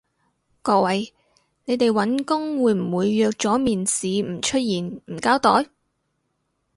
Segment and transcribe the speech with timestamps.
[0.63, 1.13] 各位，
[1.65, 5.69] 你哋搵工會唔會約咗面試唔出現唔交代？